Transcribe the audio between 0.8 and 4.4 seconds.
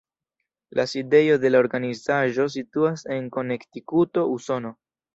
sidejo de la organizaĵo situas en Konektikuto,